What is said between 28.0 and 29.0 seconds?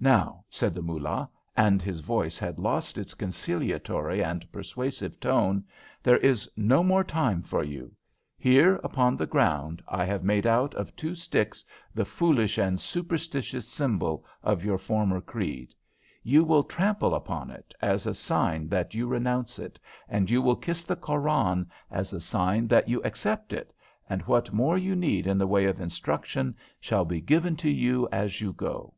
as you go."